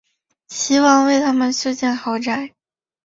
[0.47, 2.55] 齐王为他们修建豪宅。